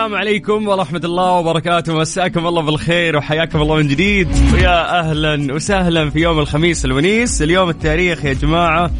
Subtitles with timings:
[0.00, 1.94] السلام عليكم ورحمة الله وبركاته.
[1.94, 4.28] مساكم الله بالخير وحياكم الله من جديد.
[4.54, 7.42] ويا أهلا وسهلا في يوم الخميس الونيس.
[7.42, 8.90] اليوم التاريخ يا جماعة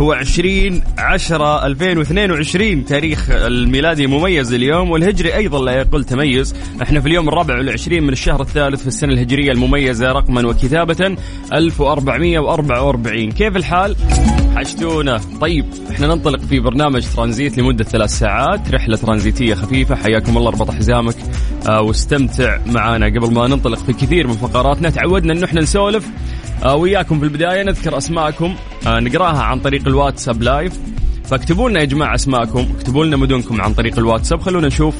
[0.00, 6.54] هو 20 10 2022 تاريخ الميلادي مميز اليوم والهجري أيضا لا يقل تميز.
[6.82, 11.16] إحنا في اليوم الرابع والعشرين من الشهر الثالث في السنة الهجرية المميزة رقما وكتابه
[11.52, 13.96] 1444 كيف الحال؟
[14.60, 18.74] حشتونا طيب إحنا ننطلق في برنامج ترانزيت لمدة ثلاث ساعات.
[18.74, 19.94] رحلة ترانزيتية خفيفة.
[19.94, 21.14] حياكم الله اربط حزامك
[21.68, 23.06] آه واستمتع معنا.
[23.06, 26.06] قبل ما ننطلق في كثير من فقراتنا تعودنا إنه إحنا نسولف
[26.64, 28.54] آه وياكم في البداية نذكر أسماءكم
[28.86, 30.78] آه نقراها عن طريق الواتساب لايف.
[31.24, 34.40] فاكتبوا لنا يا جماعة أسماءكم اكتبوا لنا مدنكم عن طريق الواتساب.
[34.40, 34.94] خلونا نشوف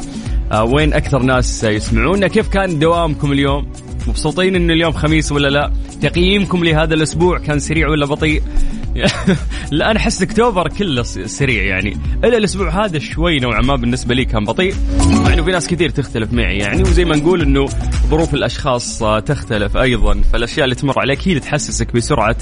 [0.53, 3.67] آه وين أكثر ناس يسمعونا كيف كان دوامكم اليوم؟
[4.09, 8.43] مبسوطين إنه اليوم خميس ولا لا؟ تقييمكم لهذا الأسبوع كان سريع ولا بطيء؟
[9.71, 11.97] لا أنا أحس أكتوبر كله سريع يعني.
[12.25, 14.75] الا الأسبوع هذا شوي نوعا ما بالنسبة لي كان بطيء.
[15.25, 17.69] مع إنه في ناس كثير تختلف معي يعني وزي ما نقول إنه
[18.11, 22.37] ظروف الأشخاص تختلف أيضا فالأشياء اللي تمر عليك هي اللي تحسسك بسرعة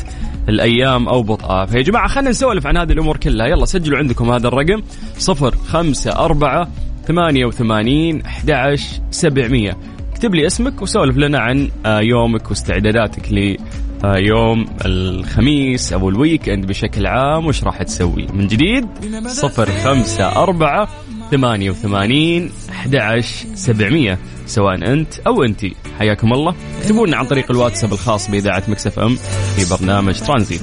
[0.48, 1.66] الأيام أو بطئها.
[1.66, 3.46] فيا جماعة خلينا نسولف عن هذه الأمور كلها.
[3.46, 4.82] يلا سجلوا عندكم هذا الرقم
[5.18, 6.68] 0 5 4
[7.08, 9.76] 88 11 700
[10.18, 17.06] اكتب لي اسمك وسولف لنا عن آه، يومك واستعداداتك ليوم الخميس أو ال weekend بشكل
[17.06, 18.86] عام وش راح تسوي؟ من جديد؟
[19.26, 20.88] صفر خمسة أربعة
[21.30, 23.20] ثمانية وثمانين أحد
[23.54, 24.18] سبعمية.
[24.46, 26.54] سواء أنت أو أنتي حياكم الله.
[26.80, 29.16] اكتبوا لنا عن طريق الواتساب الخاص بإذاعة Mix FM
[29.56, 30.62] في برنامج ترانزيت.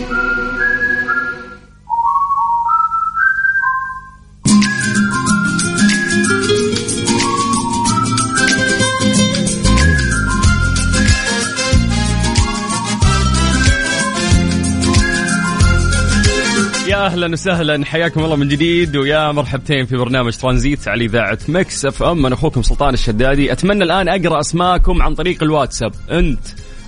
[17.21, 17.85] أهلا وسهلا.
[17.85, 22.25] حياكم الله من جديد ويا مرحبتين في برنامج ترانزيت على إذاعة Mix FM.
[22.25, 23.51] أنا أخوكم سلطان الشدادي.
[23.51, 25.91] أتمنى الآن أقرأ أسماءكم عن طريق الواتساب.
[26.11, 26.39] أنت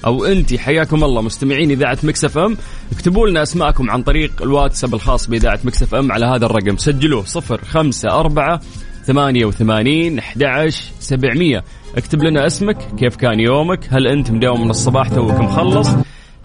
[0.05, 1.21] أو أنت حياكم الله.
[1.21, 2.57] مستمعين إذاعة Mix FM
[2.91, 6.77] اكتبوا لنا أسماءكم عن طريق الواتساب الخاص بإذاعة Mix FM على هذا الرقم.
[6.77, 8.59] سجلوه 054
[9.05, 11.63] 88 11 700
[11.97, 15.89] اكتب لنا اسمك كيف كان يومك هل أنت مداوم من الصباح توك مخلص؟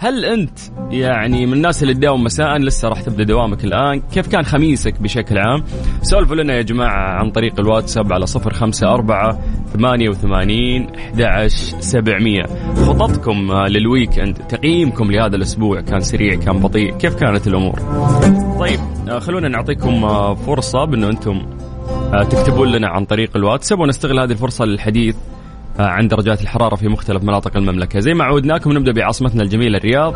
[0.01, 0.59] هل أنت
[0.91, 5.39] يعني من الناس اللي تداوم مساء لسه راح تبدأ دوامك الآن؟ كيف كان خميسك بشكل
[5.39, 5.65] عام؟
[6.03, 9.39] سولفوا لنا يا جماعة عن طريق الواتساب على 054
[9.73, 16.97] 88 11 700 خططكم للويكند تقييمكم لهذا الأسبوع كان سريع كان بطيء.
[16.97, 17.79] كيف كانت الأمور؟
[18.59, 21.47] طيب آه، خلونا نعطيكم آه، فرصة بأنه أنتم
[22.13, 25.17] آه، تكتبون لنا عن طريق الواتساب ونستغل هذه الفرصة للحديث
[25.79, 28.01] عن درجات الحرارة في مختلف مناطق المملكة.
[28.01, 30.15] زي ما عودناكم نبدأ بعاصمتنا الجميلة الرياض.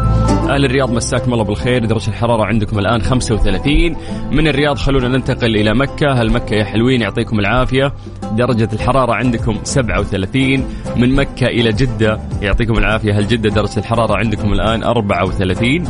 [0.50, 1.86] أهل الرياض مساكم الله بالخير.
[1.86, 3.96] درجة الحرارة عندكم الآن 35
[4.30, 6.12] من الرياض خلونا ننتقل إلى مكة.
[6.12, 7.92] هل مكة يا حلوين؟ يعطيكم العافية.
[8.32, 10.64] درجة الحرارة عندكم 37
[10.96, 13.18] من مكة إلى جدة يعطيكم العافية.
[13.18, 15.84] هل جدة درجة الحرارة عندكم الآن 34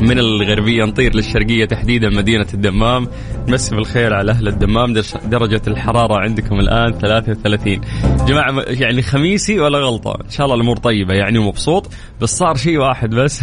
[0.00, 3.08] من الغربية نطير للشرقية تحديدا مدينة الدمام.
[3.48, 4.92] نمسي بالخير على أهل الدمام.
[5.24, 7.80] درجة الحرارة عندكم الآن 33
[8.26, 11.14] جماعة م- يعني خميسي ولا غلطة؟ إن شاء الله الأمور طيبة.
[11.14, 11.88] يعني ومبسوط
[12.20, 13.42] بس صار شيء واحد بس.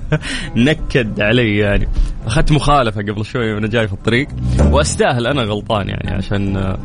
[0.56, 1.88] نكد علي يعني.
[2.26, 4.28] أخذت مخالفة قبل شوي وأنا جاي في الطريق.
[4.70, 6.76] وأستاهل أنا غلطان يعني عشان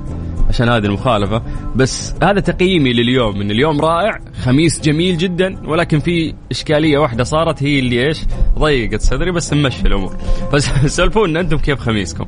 [0.50, 1.42] عشان هذه المخالفة.
[1.76, 7.64] بس هذا تقييمي لليوم إن اليوم رائع خميس جميل جدا ولكن في إشكالية واحدة صارت
[7.64, 8.26] هي اللي إيش؟
[8.60, 10.18] ضيقت صدري بس نمشي الأمور.
[10.52, 12.26] فسولفونا أنتم كيف خميسكم.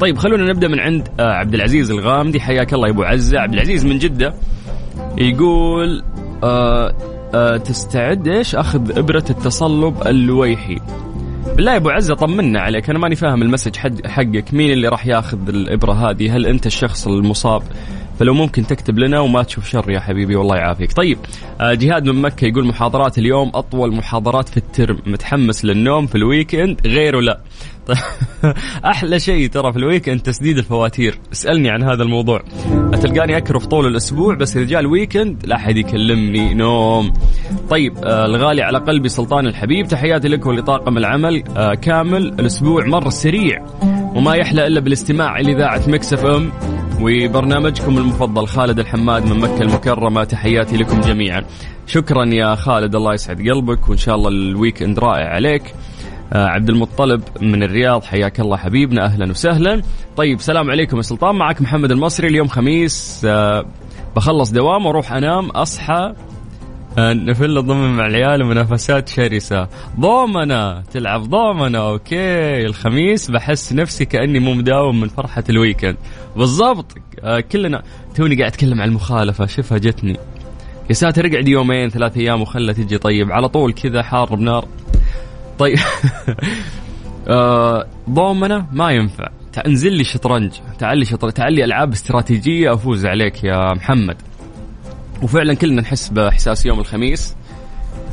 [0.00, 2.40] طيب خلونا نبدأ من عند آه، عبد العزيز الغامدي.
[2.40, 3.38] حياك الله يا أبو عزة.
[3.38, 4.34] عبد العزيز من جدة
[5.18, 6.02] يقول
[6.44, 6.94] آه
[7.34, 10.78] آه تستعد إيش؟ أخذ إبرة التصلب اللويحي
[11.46, 12.90] بالله يا أبو عزة طمنا عليك.
[12.90, 14.54] أنا ماني فاهم ال message حق حقك.
[14.54, 17.62] مين اللي راح ياخذ الإبرة هذه؟ هل أنت الشخص المصاب؟
[18.18, 20.92] فلو ممكن تكتب لنا وما تشوف شر يا حبيبي والله يعافيك.
[20.92, 21.18] طيب
[21.60, 24.98] آه، جهاد من مكة يقول محاضرات اليوم أطول محاضرات في ال term.
[25.06, 27.40] متحمس للنوم في ال weekend؟ غيره لا.
[28.84, 31.18] أحلى شيء ترى في ال weekend تسديد الفواتير.
[31.32, 32.42] اسألني عن هذا الموضوع.
[33.02, 36.54] تلقاني أكرف طول الأسبوع بس إذا جاء ال weekend لا أحد يكلمني.
[36.54, 37.12] نوم.
[37.70, 39.86] طيب آه الغالي على قلبي سلطان الحبيب.
[39.86, 41.44] تحياتي لك ولطاقم العمل.
[41.56, 42.26] آه كامل.
[42.26, 43.64] الأسبوع مر سريع
[44.14, 46.52] وما يحلى إلا بالاستماع إلى إذاعة Mix FM.
[47.02, 51.44] وبرنامجكم المفضل خالد الحماد من مكة المكرمة تحياتي لكم جميعا.
[51.86, 55.74] شكرا يا خالد الله يسعد قلبك وإن شاء الله ال weekend رائع عليك.
[56.32, 59.82] آه عبد المطلب من الرياض حياك الله حبيبنا أهلا وسهلا.
[60.16, 62.28] طيب سلام عليكم يا سلطان معك محمد المصري.
[62.28, 63.64] اليوم خميس آه
[64.16, 66.14] بخلص دوام وأروح أنام أصحى
[66.98, 69.68] آه، نفل ضومنة مع العيال ومنافسات شرسة.
[70.00, 72.66] ضومنة تلعب ضومنة okay.
[72.66, 75.96] الخميس بحس نفسي كأني مو مداوم من فرحة ال weekend.
[76.36, 76.94] بالضبط.
[77.20, 77.82] آه، كلنا
[78.14, 79.46] توني قاعد أتكلم عن المخالفة.
[79.46, 80.16] شوفها جتني.
[80.88, 82.98] يا ساتر اقعد يومين ثلاث أيام وخلها تجي.
[82.98, 84.68] طيب على طول كذا حار بنار.
[85.58, 85.78] طيب.
[87.28, 89.28] آه ضومنه ما ينفع.
[89.66, 90.52] انزل لي شطرنج.
[90.78, 94.16] تعال شطرنج تعال لي ألعاب استراتيجية أفوز عليك يا محمد.
[95.22, 97.36] وفعلا كلنا نحس بإحساس يوم الخميس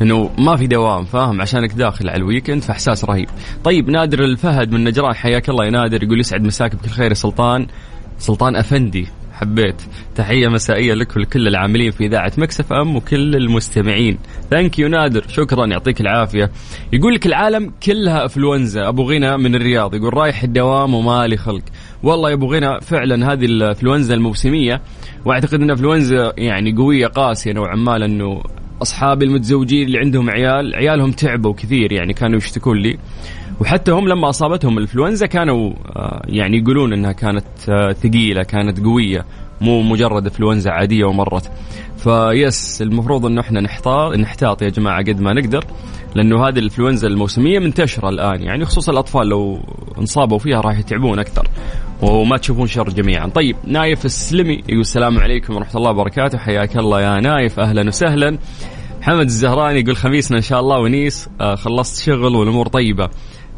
[0.02, 3.30] إنه ما في دوام فاهم؟ عشانك داخل على ال weekend فإحساس رهيب.
[3.64, 7.14] طيب نادر الفهد من نجران حياك الله يا نادر يقول يسعد مساك بكل خير يا
[7.14, 7.68] سلطان.
[8.20, 9.08] سلطان أفندي.
[9.40, 9.82] حبيت.
[10.16, 14.18] تحية مسائية لك ولكل العاملين في إذاعة Mix FM وكل المستمعين.
[14.50, 15.26] ثانك يو نادر.
[15.28, 15.66] شكرا.
[15.66, 16.52] يعطيك العافية.
[16.94, 19.96] يقول لك العالم كلها أفلونزا أبو غنى من الرياض.
[19.96, 21.64] يقول رايح الدوام ومالي خلق.
[22.04, 24.82] والله يا أبو غنى فعلا هذه الأفلونزا الموسمية
[25.26, 28.44] وأعتقد أن أفلونزا يعني قوية قاسية نوعا ما لأنه
[28.82, 32.98] أصحابي المتزوجين اللي عندهم عيال عيالهم تعبوا كثير يعني كانوا يشتكون لي.
[33.62, 39.26] وحتى هم لما أصابتهم الإنفلونزا كانوا آه، يعني يقولون إنها كانت آه، ثقيلة كانت قوية
[39.62, 41.52] مو مجرد إنفلونزا عادية ومرت.
[41.98, 45.66] بس المفروض إنه إحنا نحتاط نحتاط يا جماعة قد ما نقدر
[46.16, 48.42] لأنه هذه الإنفلونزا الموسمية منتشرة الآن.
[48.42, 49.60] يعني خصوصا الأطفال لو
[49.98, 51.48] انصابوا فيها راح يتعبون أكثر
[52.02, 53.28] وما تشوفون شر جميعا.
[53.28, 56.38] طيب نايف السلمي يقول السلام عليكم ورحمة الله وبركاته.
[56.38, 57.60] حياك الله يا نايف.
[57.60, 58.38] أهلا وسهلا.
[59.02, 61.30] محمد الزهراني يقول خميسنا إن شاء الله ونيس.
[61.42, 63.10] آه خلصت شغل والأمور طيبة.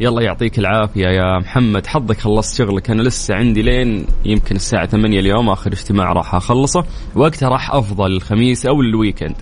[0.02, 1.88] يلا يعطيك العافية يا محمد.
[1.88, 6.86] حظك خلصت شغلك أنا لسه عندي لين يمكن الساعة 8 اليوم آخر اجتماع راح أخلصه.
[7.16, 9.36] وقتها راح أفضل الخميس أو ال weekend.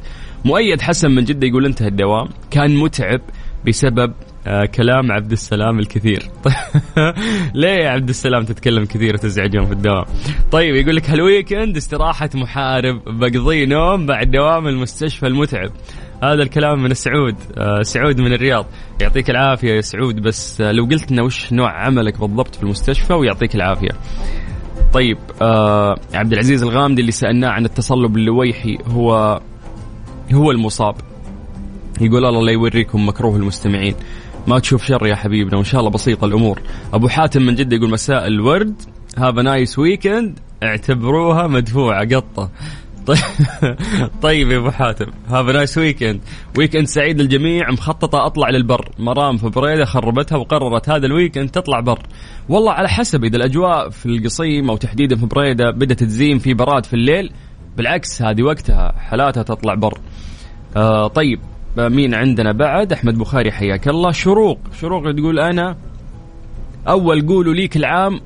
[0.46, 2.28] مؤيد حسن من جدة يقول انتهى الدوام.
[2.52, 3.22] كان متعب
[3.68, 4.14] بسبب
[4.48, 6.24] آه كلام عبد السلام الكثير.
[7.62, 10.06] ليه يا عبد السلام تتكلم كثير وتزعجهم في الدوام؟
[10.52, 15.72] طيب يقول لك هال weekend استراحة محارب بقضي نوم بعد دوام المستشفى المتعب.
[16.24, 17.36] هذا الكلام من سعود.
[17.58, 18.66] آه سعود من الرياض.
[19.02, 20.22] يعطيك العافية يا سعود.
[20.22, 23.92] بس آه لو قلت لنا وش نوع عملك بالضبط في المستشفى ويعطيك العافية.
[24.94, 29.42] طيب آه عبد العزيز الغامدي اللي سألناه عن التصلب اللويحي هو
[30.34, 30.96] هو المصاب.
[32.02, 33.96] يقول الله لا يوريكم مكروه المستمعين.
[34.48, 36.62] ما تشوف شر يا حبيبنا وإن شاء الله بسيطة الأمور.
[36.94, 38.82] أبو حاتم من جدة يقول مساء الورد.
[39.18, 42.16] have nice weekend اعتبروها مدفوعة.
[42.16, 42.50] قطة.
[43.06, 43.18] طيب.
[44.22, 45.06] طيب يا أبو حاتم.
[45.30, 46.20] have nice weekend
[46.58, 47.72] weekend سعيد للجميع.
[47.72, 48.90] مخططة أطلع للبر.
[49.00, 52.00] مرام في بريدة خربتها وقررت هذا ال weekend تطلع بر.
[52.50, 56.86] والله على حسب إذا الأجواء في القصيم أو تحديدا في بريدة بدأت تزين في براد
[56.86, 57.32] في الليل
[57.78, 60.00] بالعكس هذه وقتها حالاتها تطلع بر.
[60.78, 61.40] آه طيب.
[61.78, 64.12] مين عندنا بعد؟ أحمد بخاري حياك الله.
[64.12, 64.60] شروق.
[64.80, 65.78] شروق تقول أنا
[66.88, 68.20] أول قولوا ليك العام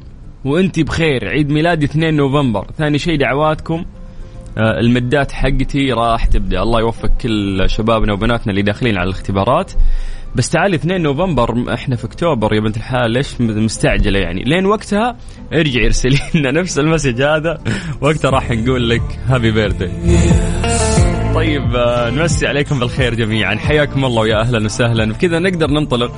[0.46, 1.28] وأنت بخير.
[1.28, 2.68] عيد ميلادي 2 نوفمبر.
[2.78, 3.74] ثاني شيء دعواتكم.
[3.74, 4.03] آه،
[4.58, 6.62] المدات حقتي راح تبدأ.
[6.62, 9.72] الله يوفق كل شبابنا وبناتنا اللي داخلين على الاختبارات.
[10.36, 13.12] بس تعالي 2 نوفمبر إحنا في أكتوبر يا بنت الحلال.
[13.12, 15.18] ليش مستعجلة يعني؟ لين وقتها
[15.54, 17.62] ارجعي ارسلي لنا نفس ال message هذا.
[18.02, 19.92] وقتها راح نقول لك happy birthday
[21.34, 23.56] طيب آه، نمسي عليكم بالخير جميعا.
[23.56, 25.14] حياكم الله ويا أهلا وسهلا.
[25.14, 26.12] بكذا نقدر ننطلق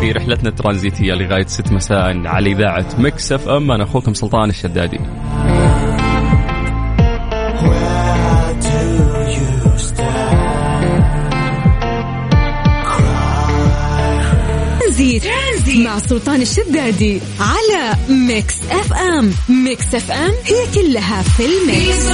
[0.00, 5.00] في رحلتنا الترانزيتية لغاية 6 مساء على إذاعة مكس اف أم أنا أخوكم سلطان الشدادي.
[15.98, 19.32] سلطان الشدادي على Mix FM.
[19.48, 22.08] Mix FM هي كلها في ال mix.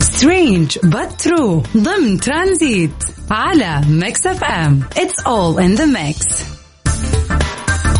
[0.00, 2.90] Strange but true ضمن ترانزيت
[3.30, 4.80] على Mix FM.
[4.96, 6.26] It's all in the mix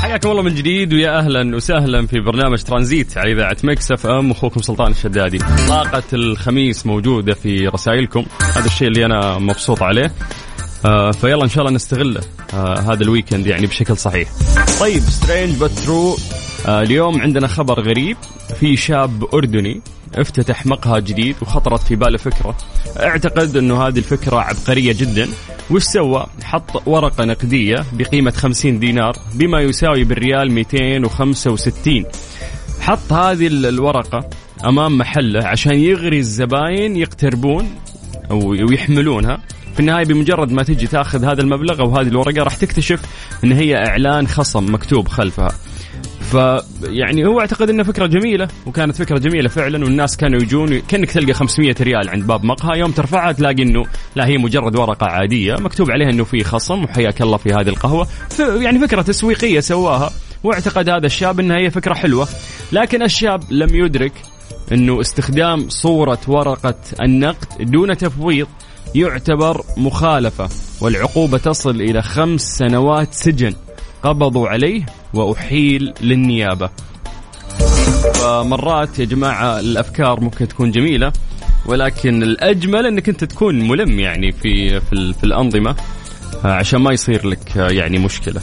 [0.03, 4.31] حياكم الله من جديد ويا أهلا وسهلا في برنامج ترانزيت على إذاعة Mix FM.
[4.31, 5.39] أخوكم سلطان الشدادي.
[5.69, 8.25] طاقة الخميس موجودة في رسائلكم.
[8.57, 10.13] هذا الشيء اللي أنا مبسوط عليه.
[10.85, 12.21] آه فيلا إن شاء الله نستغله
[12.55, 14.29] آه هذا ال weekend يعني بشكل صحيح.
[14.81, 16.17] طيب strange but true
[16.67, 18.17] آه، اليوم عندنا خبر غريب.
[18.61, 19.81] في شاب أردني
[20.15, 22.57] افتتح مقهى جديد وخطرت في باله فكرة.
[23.01, 25.29] اعتقد أنه هذه الفكرة عبقرية جدا.
[25.71, 32.05] وش سوى؟ حط ورقة نقدية بقيمة 50 دينار بما يساوي بالريال 265
[32.81, 34.31] حط هذه الورقة
[34.65, 37.71] أمام محله عشان يغري الزباين يقتربون
[38.31, 39.39] أو يحملونها.
[39.79, 43.01] في النهايه بمجرد ما تجي تاخذ هذا المبلغ أو هذه الورقة راح تكتشف
[43.45, 45.53] إن هي إعلان خصم مكتوب خلفها.
[46.21, 51.33] فيعني هو أعتقد إنها فكرة جميلة وكانت فكرة جميلة فعلا والناس كانوا يجون كأنك تلقى
[51.33, 55.91] 500 ريال عند باب مقهى يوم ترفعها تلاقي إنه لا هي مجرد ورقة عادية مكتوب
[55.91, 58.07] عليها إنه في خصم وحياك الله في هذه القهوة.
[58.39, 60.11] يعني فكرة تسويقية سواها
[60.45, 62.29] وأعتقد هذا الشاب إنها هي فكرة حلوة.
[62.73, 64.13] لكن الشاب لم يدرك
[64.73, 68.47] إنه استخدام صورة ورقة النقد دون تفويض
[68.95, 70.49] يعتبر مخالفة
[70.81, 73.55] والعقوبة تصل إلى خمس سنوات سجن.
[74.03, 76.71] قبضوا عليه وأحيل للنيابة.
[78.15, 81.13] فمرات يا جماعة الأفكار ممكن تكون جميلة
[81.67, 85.77] ولكن الأجمل أنك أنت تكون ملم يعني في, في, في الأنظمة
[86.45, 88.41] عشان ما يصير لك يعني مشكلة.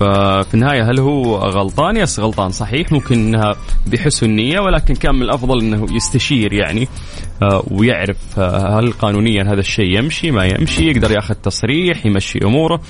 [0.00, 2.92] ففي النهاية هل هو غلطان؟ يس غلطان صحيح.
[2.92, 6.82] ممكن إنها بحسن النية ولكن كان من الأفضل إنه يستشير يعني.
[6.82, 7.27] آه،
[7.70, 12.80] ويعرف آه، هل قانونيا هذا الشيء يمشي ما يمشي يقدر ياخذ تصريح يمشي أموره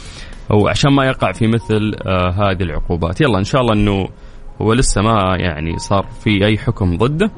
[0.51, 3.21] وعشان ما يقع في مثل آه هذه العقوبات.
[3.21, 4.09] يلا إن شاء الله إنه
[4.63, 7.31] هو لسه ما يعني صار في أي حكم ضده.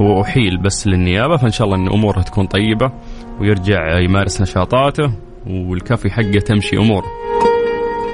[0.00, 2.92] هو أحيل بس للنيابة فإن شاء الله إن أموره تكون طيبة
[3.40, 5.12] ويرجع يمارس نشاطاته
[5.46, 7.06] والكافي حقه تمشي أموره.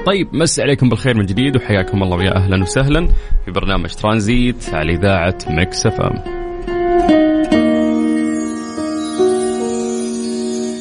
[0.05, 3.07] طيب مس عليكم بالخير من جديد وحياكم الله ويا أهلا وسهلا
[3.45, 6.43] في برنامج ترانزيت على إذاعة Mix FM.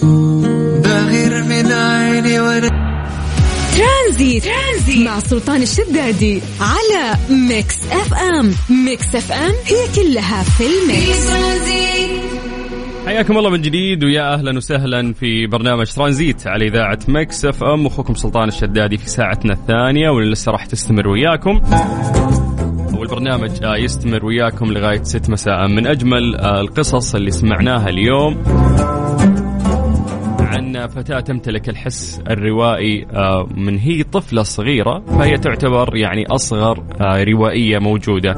[0.02, 2.68] من عيني وأنا
[3.76, 4.44] ترانزيت.
[4.44, 7.16] ترانزيت مع سلطان الشدادي على
[7.48, 8.54] Mix FM.
[8.84, 11.30] Mix FM هي كلها في ال mix.
[13.06, 17.86] حياكم الله من جديد ويا أهلا وسهلا في برنامج ترانزيت على إذاعة Mix FM.
[17.86, 21.60] أخوكم سلطان الشدادي في ساعتنا الثانية واللي لسه راح تستمر وياكم.
[22.98, 25.68] والبرنامج آه، يستمر وياكم لغاية 6 مساء.
[25.68, 28.42] من أجمل آه، القصص اللي سمعناها اليوم.
[30.86, 37.78] فتاة تمتلك الحس الروائي آه، من هي طفلة صغيرة فهي تعتبر يعني أصغر آه، روائية
[37.78, 38.30] موجودة.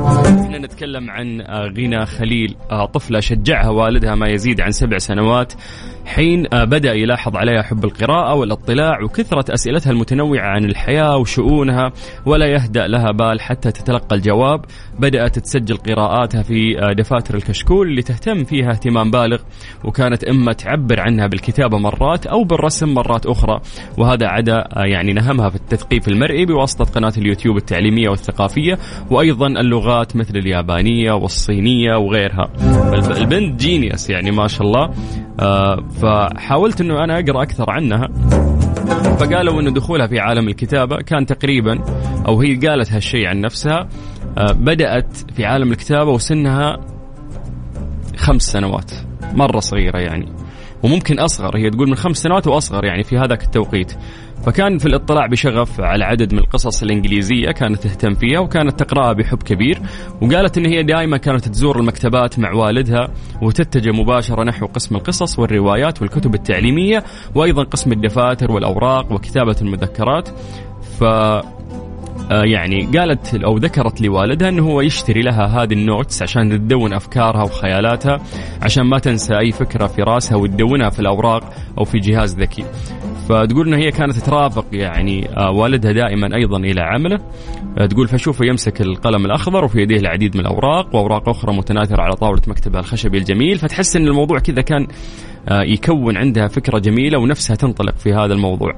[0.42, 2.56] إحنا نتكلم عن آه، غنى خليل
[2.92, 5.52] طفلة شجعها والدها ما يزيد عن سبع سنوات.
[6.06, 11.92] حين آه، بدأ يلاحظ عليها حب القراءة والاطلاع وكثرة أسئلتها المتنوعة عن الحياة وشؤونها
[12.26, 14.64] ولا يهدأ لها بال حتى تتلقى الجواب.
[14.98, 19.38] بدأت تسجل قراءاتها في آه، دفاتر الكشكول اللي تهتم فيها اهتمام بالغ
[19.84, 23.60] وكانت إما تعبر عنها بالكتابة مرات أو بالرسم مرات أخرى.
[23.98, 28.78] وهذا عدا آه، يعني نهمها في التثقيف المرئي بواسطة قناة اليوتيوب التعليمية والثقافية
[29.10, 32.48] وأيضا اللغات مثل اليابانية والصينية وغيرها.
[33.18, 34.90] البنت جينيوس يعني ما شاء الله
[36.02, 38.08] فحاولت إنه أنا أقرأ أكثر عنها.
[39.18, 41.78] فقالوا انه دخولها في عالم الكتابة كان تقريبا
[42.28, 43.88] أو هي قالت هالشيء عن نفسها
[44.38, 46.76] آه، بدأت في عالم الكتابة وسنها
[48.16, 48.90] خمس سنوات
[49.34, 50.43] مرة صغيرة يعني.
[50.84, 53.92] وممكن أصغر هي تقول من خمس سنوات وأصغر يعني في هذاك التوقيت.
[54.46, 59.42] فكان في الاطلاع بشغف على عدد من القصص الإنجليزية كانت تهتم فيها وكانت تقرأها بحب
[59.42, 59.80] كبير.
[60.22, 63.08] وقالت إن هي دائما كانت تزور المكتبات مع والدها
[63.42, 70.28] وتتجه مباشرة نحو قسم القصص والروايات والكتب التعليمية وأيضا قسم الدفاتر والأوراق وكتابة المذكرات.
[70.98, 71.04] ف
[72.30, 78.20] يعني قالت أو ذكرت لوالدها إنه هو يشتري لها هذه النوتس عشان تدون أفكارها وخيالاتها
[78.62, 82.64] عشان ما تنسى أي فكرة في راسها وتدونها في الأوراق أو في جهاز ذكي.
[83.28, 87.18] فتقول إنه هي كانت ترافق يعني آه، والدها دائما أيضا إلى عمله.
[87.78, 92.16] آه، تقول فشوفه يمسك القلم الأخضر وفي يديه العديد من الأوراق وأوراق أخرى متناثرة على
[92.16, 93.58] طاولة مكتبها الخشبي الجميل.
[93.58, 94.86] فتحس إن الموضوع كذا كان
[95.50, 98.72] يكون عندها فكرة جميلة ونفسها تنطلق في هذا الموضوع.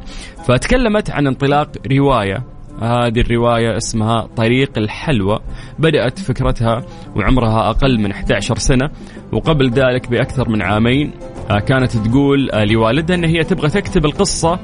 [0.47, 5.39] فتكلمت عن انطلاق رواية هذه الرواية اسمها طريق الحلوى.
[5.79, 6.83] بدأت فكرتها
[7.17, 8.91] وعمرها أقل من 11 سنة
[9.33, 11.13] وقبل ذلك بأكثر من عامين.
[11.51, 14.59] آه، كانت تقول آه، لوالدها أن هي تبغى تكتب القصة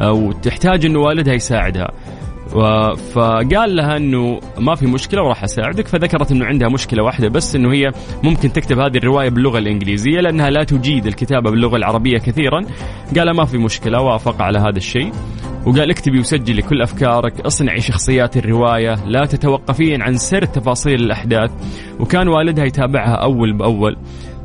[0.00, 1.90] آه، وتحتاج أن والدها يساعدها.
[3.12, 7.72] فقال لها إنه ما في مشكلة وراح أساعدك فذكرت إنه عندها مشكلة واحدة بس إنه
[7.72, 7.90] هي
[8.22, 12.64] ممكن تكتب هذه الرواية باللغة الإنجليزية لأنها لا تجيد الكتابة باللغة العربية كثيرا.
[13.16, 15.12] قال ما في مشكلة وافق على هذا الشيء.
[15.66, 21.50] وقال اكتبي وسجلي كل أفكارك اصنعي شخصيات الرواية لا تتوقفين عن سرد تفاصيل الأحداث.
[22.00, 23.96] وكان والدها يتابعها أول بأول.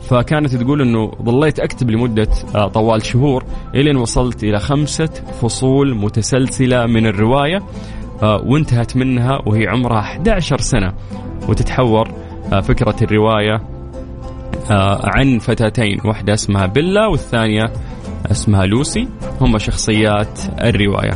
[0.10, 3.44] فكانت تقول إنه ظليت أكتب لمدة آه، طوال شهور
[3.76, 5.10] إلين وصلت إلى خمسة
[5.42, 7.60] فصول متسلسلة من الرواية
[8.24, 10.94] آه، وانتهت منها وهي عمرها 11 سنة.
[11.50, 12.08] وتتحور
[12.54, 13.62] آه، فكرة الرواية
[14.72, 17.64] آه، عن فتاتين واحدة اسمها بيلا والثانية
[18.32, 19.08] اسمها لوسي
[19.42, 21.12] هم شخصيات الرواية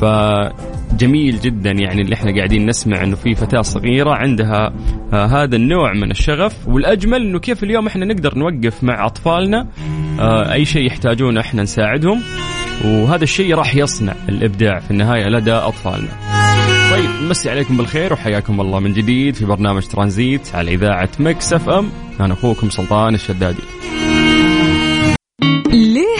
[0.00, 4.72] فجميل جدا يعني اللي إحنا قاعدين نسمع إنه في فتاة صغيرة عندها
[5.12, 9.68] آه هذا النوع من الشغف والأجمل إنه كيف اليوم إحنا نقدر نوقف مع أطفالنا
[10.20, 12.20] آه أي شيء يحتاجونه إحنا نساعدهم
[12.84, 16.08] وهذا الشيء راح يصنع الإبداع في النهاية لدى أطفالنا.
[16.90, 21.90] طيب مسي عليكم بالخير وحياكم الله من جديد في برنامج ترانزيت على إذاعة Mix FM
[22.20, 23.62] أنا أخوكم سلطان الشدادي.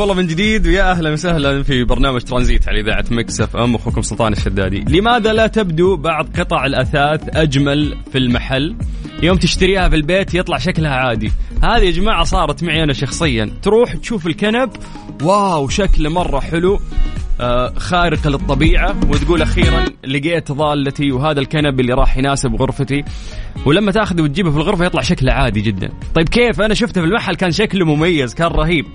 [0.00, 4.02] حياكم الله من جديد ويا أهلا وسهلا في برنامج ترانزيت على إذاعة Mix FM أخوكم
[4.02, 4.84] سلطان الشدادي.
[4.88, 8.76] لماذا لا تبدو بعض قطع الأثاث أجمل في المحل؟
[9.22, 11.32] يوم تشتريها في البيت يطلع شكلها عادي.
[11.62, 14.70] هذه يا جماعة صارت معي أنا شخصيا، تروح تشوف الكنب
[15.22, 16.80] wow شكله مرة حلو
[17.40, 23.04] آه، خارق للطبيعة وتقول أخيرا لقيت ضالتي وهذا الكنب اللي راح يناسب غرفتي
[23.66, 27.34] ولما تاخذه وتجيبه في الغرفة يطلع شكله عادي جدا طيب كيف أنا شفته في المحل
[27.34, 28.86] كان شكله مميز كان رهيب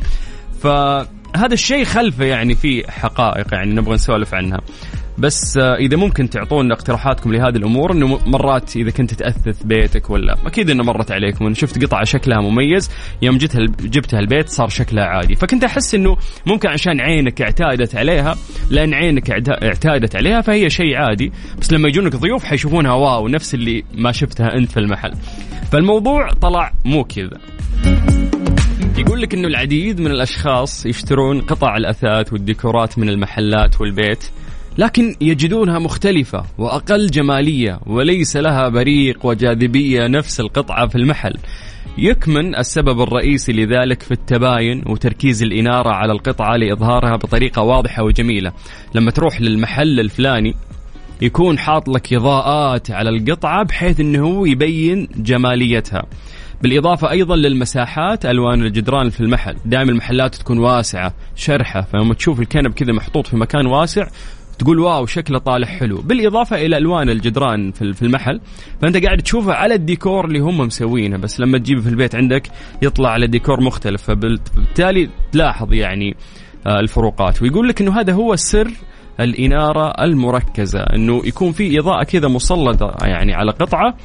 [0.61, 4.61] فهذا الشيء خلفه يعني في حقائق يعني نبغى نسولف عنها.
[5.17, 10.35] بس آه، إذا ممكن تعطونا اقتراحاتكم لهذه الأمور إنه مرات إذا كنت تأثث بيتك ولا
[10.45, 15.03] أكيد إنه مرت عليكم انه شفت قطعة شكلها مميز يوم جبتها جبتها البيت صار شكلها
[15.05, 15.35] عادي.
[15.35, 18.35] فكنت أحس إنه ممكن عشان عينك اعتادت عليها
[18.69, 21.31] لأن عينك اعت- اعتادت عليها فهي شيء عادي.
[21.61, 25.11] بس لما يجونك ضيوف حيشوفونها واو نفس اللي ما شفتها أنت في المحل.
[25.71, 27.37] فالموضوع طلع مو كذا.
[28.97, 34.23] يقول لك إنه العديد من الأشخاص يشترون قطع الأثاث والديكورات من المحلات والبيت
[34.77, 41.33] لكن يجدونها مختلفة وأقل جمالية وليس لها بريق وجاذبية نفس القطعة في المحل.
[41.97, 48.51] يكمن السبب الرئيسي لذلك في التباين وتركيز الإنارة على القطعة لإظهارها بطريقة واضحة وجميلة.
[48.95, 50.55] لما تروح للمحل الفلاني
[51.21, 56.05] يكون حاط لك إضاءات على القطعة بحيث أنه هو يبين جماليتها.
[56.65, 59.55] بالإضافة أيضا للمساحات ألوان الجدران في المحل.
[59.65, 64.07] دائما المحلات تكون واسعة شرحة فلما تشوف الكنب كذا محطوط في مكان واسع
[64.59, 66.01] تقول واو شكله طالع حلو.
[66.01, 68.41] بالإضافة إلى ألوان الجدران في المحل
[68.81, 72.47] فأنت قاعد تشوفه على الديكور اللي هم مسوينه بس لما تجيبه في البيت عندك
[72.81, 74.01] يطلع على ديكور مختلف.
[74.01, 76.15] فبالتالي تلاحظ يعني
[76.67, 77.41] آه، الفروقات.
[77.41, 78.71] ويقول لك إنه هذا هو سر
[79.19, 83.95] الإنارة المركزة إنه يكون في إضاءة كذا مسلطة يعني على قطعة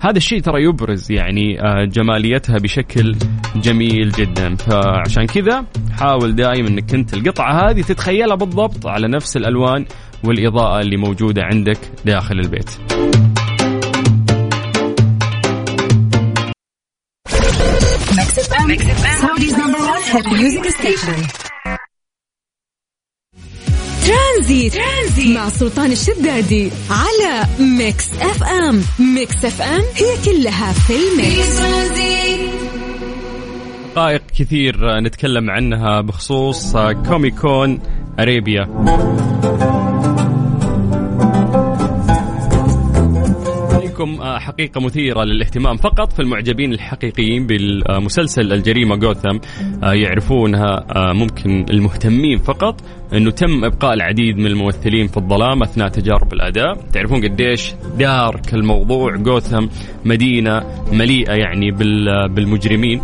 [0.00, 3.16] هذا الشيء ترى يبرز يعني آه، جماليتها بشكل
[3.56, 4.56] جميل جدا.
[4.56, 5.64] فعشان كذا
[5.98, 9.86] حاول دائما إنك انت القطعة هذه تتخيلها بالضبط على نفس الألوان
[10.24, 12.70] والإضاءة اللي موجودة عندك داخل البيت.
[24.08, 24.74] ترانزيت.
[24.74, 25.36] ترانزيت.
[25.36, 28.82] مع سلطان الشدادي على Mix FM.
[28.98, 31.60] Mix FM هي كلها في ال mix.
[33.94, 36.76] حقائق كثير نتكلم عنها بخصوص
[37.08, 37.80] Comic Con
[38.18, 38.68] Arabia.
[44.08, 49.38] لكم آه، حقيقة مثيرة للاهتمام فقط في المعجبين الحقيقيين بالمسلسل الجريمة جوثم.
[49.84, 52.80] آه، يعرفونها آه، ممكن المهتمين فقط
[53.12, 59.16] إنه تم إبقاء العديد من الممثلين في الظلام أثناء تجارب الأداء، تعرفون قديش دارك الموضوع
[59.16, 59.66] جوثم
[60.04, 63.00] مدينة مليئة يعني بال- بالمجرمين.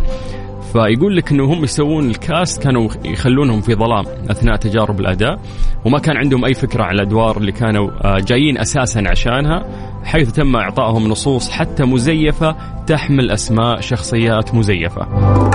[0.73, 5.39] فيقول لك إنه هم يسوون الكاست كانوا يخلونهم في ظلام أثناء تجارب الأداء.
[5.85, 9.65] وما كان عندهم أي فكرة على الأدوار اللي كانوا جايين أساسا عشانها.
[10.05, 12.55] حيث تم إعطائهم نصوص حتى مزيفة
[12.87, 15.54] تحمل أسماء شخصيات مزيفة.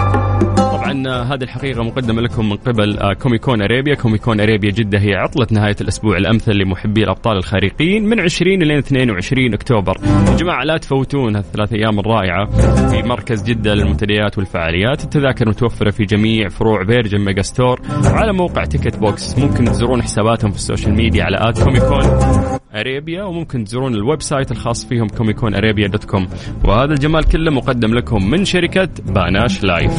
[1.07, 3.95] آه، هذه الحقيقة مقدمة لكم من قبل آه، Comic Con Arabia.
[3.95, 8.79] Comic Con Arabia جدة هي عطلة نهاية الأسبوع الأمثل لمحبي الأبطال الخارقين من 20 إلى
[8.79, 9.97] 22 أكتوبر.
[10.31, 12.47] يا جماعة لا تفوتون هالثلاث أيام الرائعة
[12.91, 15.05] في مركز جدة للمنتديات والفعاليات.
[15.05, 19.39] التذاكر متوفرة في جميع فروع Virgin Megastore وعلى موقع Ticketbox.
[19.39, 22.31] ممكن تزورون حساباتهم في ال social media على at Comic Con
[22.75, 26.29] Arabia وممكن تزورون ال website الخاص فيهم Comic Con Arabia dot com.
[26.65, 29.93] وهذا الجمال كله مقدم لكم من شركة Panache Live.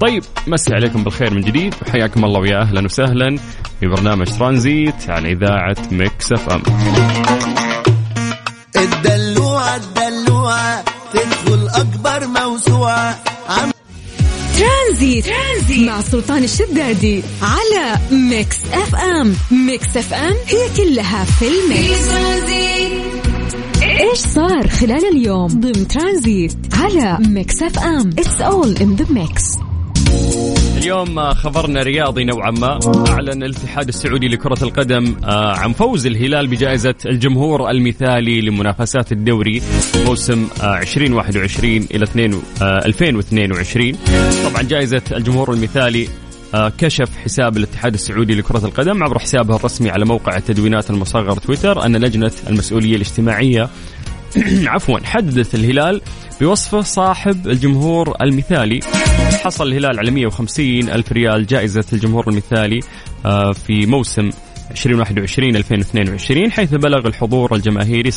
[0.00, 1.74] طيب مسي عليكم بالخير من جديد.
[1.82, 3.36] وحياكم الله ويا أهلا وسهلا
[3.80, 6.62] في برنامج ترانزيت على إذاعة ميكس إف إم.
[8.76, 13.18] الدلوعة الدلوعة تدخل أكبر موسوعة.
[13.48, 13.70] عم
[14.58, 19.34] ترانزيت, ترانزيت مع سلطان الشدادي على Mix FM.
[19.66, 22.08] Mix FM هي كلها في ال mix.
[23.82, 29.42] إيش صار خلال اليوم ضمن ترانزيت على Mix FM؟ It's all in the mix
[30.76, 32.78] اليوم خبرنا رياضي نوعا ما.
[33.08, 39.62] أعلن الاتحاد السعودي لكرة القدم آه، عن فوز الهلال بجائزة الجمهور المثالي لمنافسات الدوري
[40.06, 43.96] موسم آه، 2021 إلى 2 آه، 2022
[44.44, 46.08] طبعا جائزة الجمهور المثالي
[46.54, 51.86] آه، كشف حساب الاتحاد السعودي لكرة القدم عبر حسابه الرسمي على موقع التدوينات المصغر تويتر
[51.86, 53.68] أن لجنة المسؤولية الاجتماعية
[54.66, 56.00] عفوا حددت الهلال
[56.40, 58.80] بوصفه صاحب الجمهور المثالي.
[59.44, 62.80] حصل الهلال على 150 ألف ريال جائزة الجمهور المثالي
[63.26, 64.30] آه، في موسم
[64.70, 68.14] 2021 2022 حيث بلغ الحضور الجماهيري 16%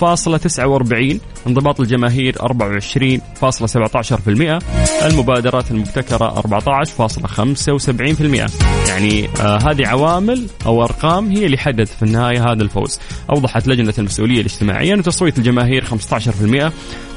[0.00, 4.58] فاصلة 49 انضباط الجماهير 24.17%
[5.04, 8.50] المبادرات المبتكرة 14.75%
[8.88, 12.98] يعني آه هذه عوامل أو أرقام هي اللي حددت في النهاية هذا الفوز.
[13.30, 16.72] أوضحت لجنة المسؤولية الاجتماعية أن تصويت الجماهير 15%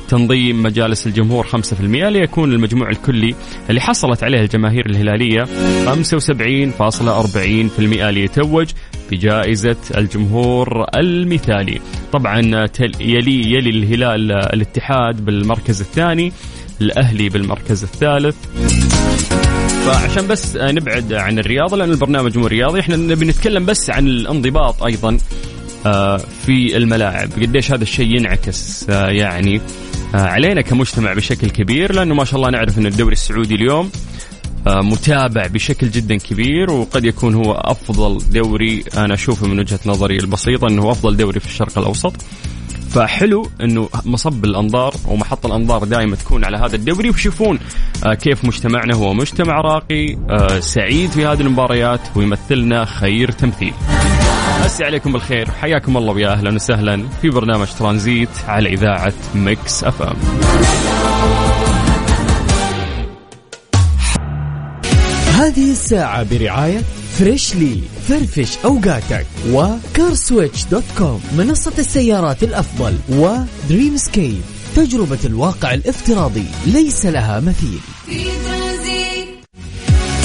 [0.08, 3.36] تنظيم مجالس الجمهور 5% ليكون المجموع الكلي
[3.70, 5.50] اللي حصلت عليه الجماهير الهلالية 75.40%
[7.80, 8.67] ليتوج
[9.12, 11.82] بجائزة الجمهور المثالي.
[12.13, 12.39] طبعا
[13.00, 16.32] يلي يلي الهلال الاتحاد بالمركز الثاني
[16.82, 18.36] الأهلي بالمركز الثالث.
[19.86, 24.84] فعشان بس نبعد عن الرياضة لأن البرنامج مو رياضي إحنا نبي نتكلم بس عن الانضباط
[24.84, 25.17] أيضا
[25.86, 27.30] آه، في الملاعب.
[27.41, 29.62] قديش هذا الشيء ينعكس آه، يعني
[30.13, 33.89] علينا كمجتمع بشكل كبير لأنه ما شاء الله نعرف أن الدوري السعودي اليوم
[34.67, 40.17] آه، متابع بشكل جدا كبير وقد يكون هو أفضل دوري أنا أشوفه من وجهة نظري
[40.17, 42.13] البسيطة إنه هو أفضل دوري في الشرق الأوسط
[42.89, 47.60] فحلو إنه مصب الأنظار ومحط الأنظار دائما تكون على هذا الدوري ويشوفون
[48.06, 53.74] آه، كيف مجتمعنا هو مجتمع راقي آه، سعيد في هذه المباريات ويمثلنا خير تمثيل.
[54.67, 60.01] مسي عليكم بالخير حياكم الله ويا أهلا وسهلا في برنامج ترانزيت على إذاعة مكس أف
[60.01, 60.17] أم.
[65.39, 66.82] هذه الساعة برعاية
[67.19, 74.41] فريشلي فرفش أوقاتك وكارسويتش دوت كوم منصة السيارات الأفضل ودريم سكيب
[74.75, 78.96] تجربة الواقع الافتراضي ليس لها مثيل في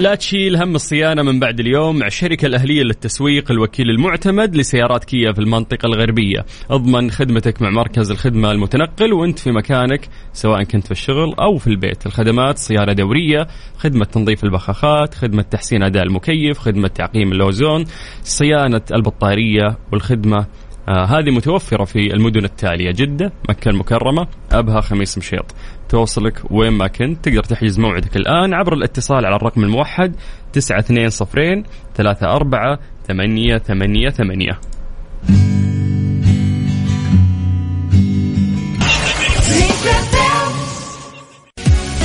[0.00, 5.32] لا تشيل هم الصيانة من بعد اليوم مع الشركة الأهلية للتسويق الوكيل المعتمد لسيارات كيا
[5.32, 6.44] في المنطقة الغربية.
[6.70, 11.66] أضمن خدمتك مع مركز الخدمة المتنقل وأنت في مكانك سواء كنت في الشغل أو في
[11.66, 12.06] البيت.
[12.06, 13.46] الخدمات صيانة دورية
[13.78, 17.84] خدمة تنظيف البخاخات خدمة تحسين أداء المكيف خدمة تعقيم اللوزون
[18.22, 20.46] صيانة البطارية والخدمة.
[20.88, 25.54] آه هذه متوفرة في المدن التالية جدة مكة المكرمة أبها خميس مشيط.
[25.90, 27.24] توصلك وين ما كنت.
[27.24, 30.14] تقدر تحجز موعدك الآن عبر الاتصال على الرقم الموحد
[30.52, 31.64] 920
[32.00, 34.60] 34 ثمانية ثمانية ثمانية.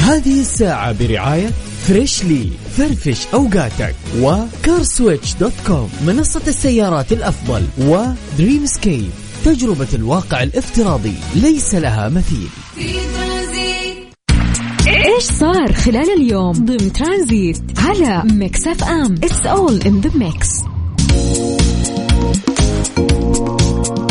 [0.06, 1.48] هذه الساعة برعاية
[1.88, 9.10] فريشلي فرفش أوقاتك وكارسويتش دوت كوم منصة السيارات الأفضل ودريم سكيب
[9.46, 12.50] تجربة الواقع الافتراضي ليس لها مثيل.
[15.16, 20.50] إيش صار خلال اليوم ضمن ترانزيت على ميكس أف أم؟ it's all in the mix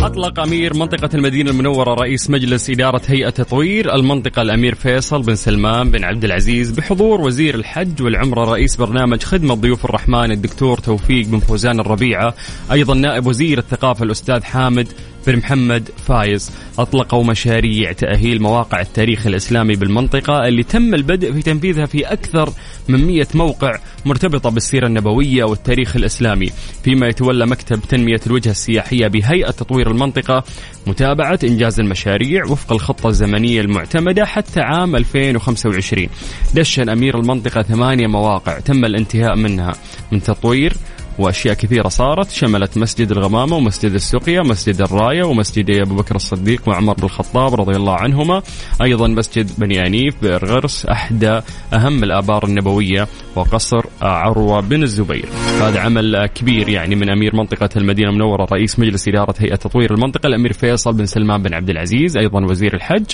[0.02, 5.90] أطلق أمير منطقة المدينة المنورة رئيس مجلس إدارة هيئة تطوير المنطقة الأمير فيصل بن سلمان
[5.90, 11.38] بن عبد العزيز بحضور وزير الحج والعمرة رئيس برنامج خدمة ضيوف الرحمن الدكتور توفيق بن
[11.38, 12.34] فوزان الربيعة
[12.72, 14.88] أيضا نائب وزير الثقافة الأستاذ حامد
[15.26, 16.50] بن محمد فايز.
[16.78, 22.52] أطلقوا مشاريع تأهيل مواقع التاريخ الإسلامي بالمنطقة اللي تم البدء في تنفيذها في أكثر
[22.88, 26.50] من 100 موقع مرتبطة بالسيرة النبوية والتاريخ الإسلامي.
[26.84, 30.44] فيما يتولى مكتب تنمية الوجهة السياحية بهيئة تطوير المنطقة
[30.86, 36.08] متابعة إنجاز المشاريع وفق الخطة الزمنية المعتمدة حتى عام 2025
[36.54, 39.72] دشن أمير المنطقة ثمانية مواقع تم الانتهاء منها.
[40.12, 40.72] من تطوير
[41.18, 42.30] وأشياء كثيرة صارت.
[42.30, 47.76] شملت مسجد الغمامة ومسجد السقيه ومسجد الراية ومسجد أبو بكر الصديق وعمر بن الخطاب رضي
[47.76, 48.42] الله عنهما.
[48.82, 51.40] أيضا مسجد بني انيف بئر غرس أحدى
[51.72, 55.28] أهم الآبار النبوية وقصر عروة بن الزبير.
[55.60, 60.26] هذا عمل كبير يعني من أمير منطقة المدينة المنورة رئيس مجلس إدارة هيئة تطوير المنطقة
[60.26, 63.04] الأمير فيصل بن سلمان بن عبد العزيز أيضا وزير الحج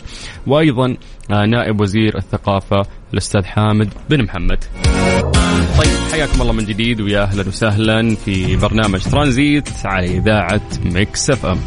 [0.47, 0.97] وأيضا
[1.31, 4.65] نائب وزير الثقافة الأستاذ حامد بن محمد.
[5.79, 11.47] طيب حياكم الله من جديد ويا أهلا وسهلا في برنامج ترانزيت على إذاعة مكس إف
[11.47, 11.61] إم.